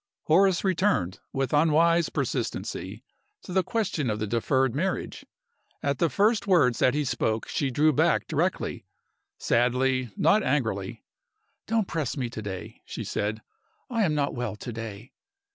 [0.23, 3.03] Horace returned, with unwise persistency,
[3.43, 5.27] to the question of the deferred marriage.
[5.83, 8.87] At the first words that he spoke she drew back directly
[9.37, 11.03] sadly, not angrily.
[11.67, 13.43] "Don't press me to day," she said;
[13.91, 15.13] "I am not well to day."